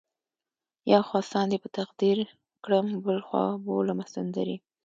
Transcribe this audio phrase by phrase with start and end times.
[0.91, 2.17] یو خوا ساندې په تقدیر
[2.63, 4.57] کړم بل خوا بولمه سندرې